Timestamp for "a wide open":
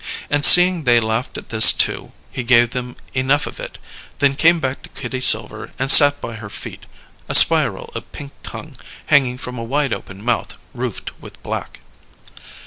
9.59-10.25